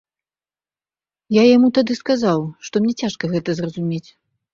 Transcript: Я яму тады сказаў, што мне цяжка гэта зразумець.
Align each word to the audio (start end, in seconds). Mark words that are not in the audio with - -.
Я 1.35 1.43
яму 1.47 1.67
тады 1.79 1.97
сказаў, 2.01 2.39
што 2.71 2.75
мне 2.87 2.93
цяжка 3.03 3.31
гэта 3.35 3.49
зразумець. 3.61 4.09